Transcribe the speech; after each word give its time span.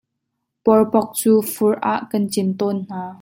Pawrpok 0.63 1.07
cu 1.19 1.31
fur 1.53 1.75
ah 1.91 2.01
kan 2.09 2.23
cin 2.31 2.49
tawn 2.59 2.77
hna. 2.87 3.01